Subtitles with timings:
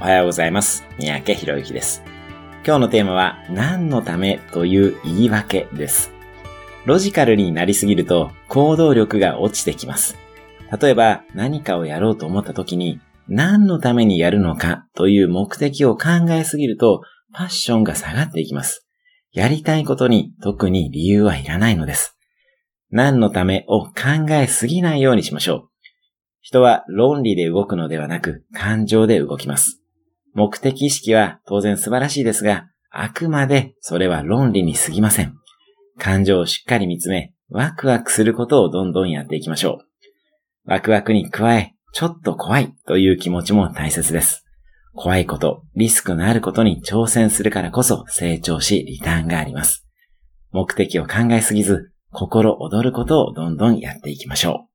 [0.00, 0.84] おはようございます。
[0.96, 2.04] 三宅博之です。
[2.64, 6.12] 今日のテーマは、何のためという言い訳です。
[6.86, 10.16] ロジカルになりすぎると行動力が落ちてきます。
[10.80, 17.02] 例えば何かをやろうと思った時に何のためにやるのかという目的を考えすぎると
[17.32, 18.86] パッションが下がっていきます。
[19.32, 22.16] やりたいことに特に理由はいらないのです。
[22.92, 23.92] 何のためを考
[24.30, 25.68] えすぎないようにしましょう。
[26.40, 29.77] 人は論理で動くのではなく感情で動きます。
[30.38, 35.34] 目的意識は当然素晴らしいですが、あくまでそれは論理に過ぎません。
[35.98, 39.80] 感情をしっかり見つめ、ワクワクすることをどんどんやっていきましょ
[40.66, 40.70] う。
[40.70, 44.44] ワクワクに加え、ちょっと怖いという気持ちも大切です。
[44.94, 49.88] 怖いこと、リスクのあることに挑戦するからこそ成長し、リターンがあります。
[50.52, 54.67] 目的を考えすぎず、心躍ることをどんどんやっていきましょう。